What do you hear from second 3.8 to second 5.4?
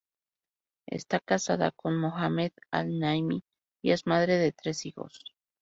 y es madre de tres hijos.